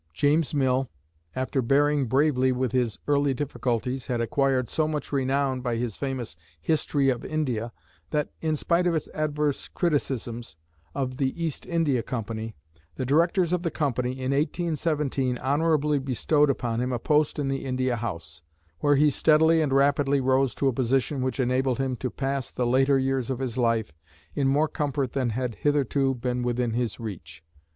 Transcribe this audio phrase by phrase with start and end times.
[0.15, 0.89] James Mill,
[1.35, 6.35] after bearing bravely with his early difficulties, had acquired so much renown by his famous
[6.59, 7.71] "History of India,"
[8.09, 10.55] that, in spite of its adverse criticisms
[10.95, 12.55] of the East India Company,
[12.95, 17.63] the directors of the Company in 1817 honorably bestowed upon him a post in the
[17.63, 18.41] India House,
[18.79, 22.65] where he steadily and rapidly rose to a position which enabled him to pass the
[22.65, 23.93] later years of his life
[24.33, 27.43] in more comfort than had hitherto been within his reach.